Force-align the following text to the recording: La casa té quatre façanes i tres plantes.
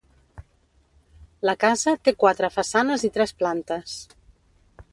La 1.49 1.55
casa 1.63 1.93
té 2.07 2.13
quatre 2.25 2.51
façanes 2.57 3.05
i 3.09 3.13
tres 3.19 3.35
plantes. 3.43 3.95